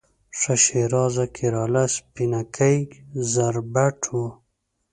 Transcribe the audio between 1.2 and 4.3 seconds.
کیراله، سپینکۍ زربټ و